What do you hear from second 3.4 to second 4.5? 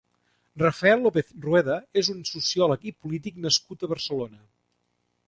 nascut a Barcelona.